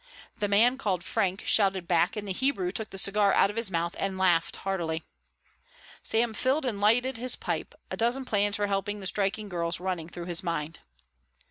[0.39, 3.69] The man called Frank shouted back and the Hebrew took the cigar out of his
[3.69, 5.03] mouth and laughed heartily.
[6.01, 10.09] Sam filled and lighted his pipe, a dozen plans for helping the striking girls running
[10.09, 10.79] through his mind.